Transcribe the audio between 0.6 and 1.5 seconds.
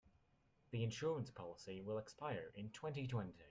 The insurance